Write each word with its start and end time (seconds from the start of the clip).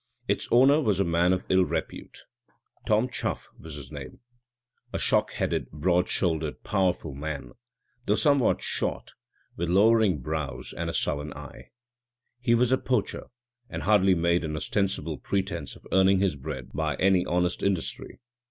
Its 0.27 0.47
owner 0.49 0.81
was 0.81 0.99
a 0.99 1.03
man 1.05 1.31
of 1.31 1.43
ill 1.47 1.63
repute. 1.63 2.23
Tom 2.87 3.07
Chuff 3.07 3.49
was 3.59 3.75
his 3.75 3.91
name. 3.91 4.19
A 4.91 4.97
shock 4.97 5.33
headed, 5.33 5.69
broad 5.69 6.09
shouldered, 6.09 6.63
powerful 6.63 7.13
man, 7.13 7.51
though 8.07 8.15
somewhat 8.15 8.63
short, 8.63 9.11
with 9.57 9.69
lowering 9.69 10.19
brows 10.19 10.73
and 10.75 10.89
a 10.89 10.93
sullen 10.95 11.31
eye. 11.33 11.69
He 12.39 12.55
was 12.55 12.71
a 12.71 12.79
poacher, 12.79 13.27
and 13.69 13.83
hardly 13.83 14.15
made 14.15 14.43
an 14.43 14.55
ostensible 14.55 15.19
pretence 15.19 15.75
of 15.75 15.85
earning 15.91 16.17
his 16.17 16.35
bread 16.35 16.73
by 16.73 16.95
any 16.95 17.23
honest 17.23 17.61
industry. 17.61 18.19